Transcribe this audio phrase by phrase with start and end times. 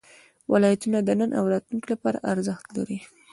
[0.51, 2.99] ولایتونه د نن او راتلونکي لپاره ارزښت لري.